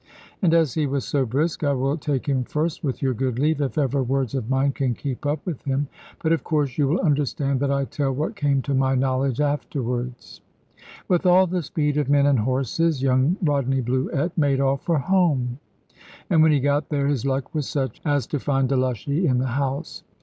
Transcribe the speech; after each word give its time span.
And 0.41 0.51
as 0.51 0.73
he 0.73 0.87
was 0.87 1.05
so 1.05 1.27
brisk, 1.27 1.63
I 1.63 1.73
will 1.75 1.95
take 1.95 2.25
him 2.27 2.43
first, 2.43 2.83
with 2.83 3.03
your 3.03 3.13
good 3.13 3.37
leave, 3.37 3.61
if 3.61 3.77
ever 3.77 4.01
words 4.01 4.33
of 4.33 4.49
mine 4.49 4.71
can 4.71 4.95
keep 4.95 5.27
up 5.27 5.45
with 5.45 5.61
him. 5.63 5.89
But 6.23 6.31
of 6.31 6.43
course 6.43 6.75
you 6.79 6.87
will 6.87 6.99
understand 7.01 7.59
that 7.59 7.69
I 7.69 7.85
tell 7.85 8.11
what 8.11 8.35
came 8.35 8.63
to 8.63 8.73
my 8.73 8.95
knowledge 8.95 9.39
afterwards. 9.39 10.41
With 11.07 11.27
all 11.27 11.45
the 11.45 11.61
speed 11.61 11.97
of 11.97 12.09
men 12.09 12.25
and 12.25 12.39
horses, 12.39 13.03
young 13.03 13.37
Rodney 13.43 13.81
Bluett 13.83 14.31
made 14.35 14.59
off 14.59 14.81
for 14.81 14.97
home, 14.97 15.59
and 16.31 16.41
when 16.41 16.51
he 16.51 16.59
got 16.61 16.89
there 16.89 17.05
his 17.05 17.23
luck 17.23 17.53
was 17.53 17.69
such 17.69 18.01
as 18.03 18.25
to 18.25 18.39
find 18.39 18.69
Delushy 18.69 19.27
in 19.27 19.37
the 19.37 19.49
house. 19.53 20.01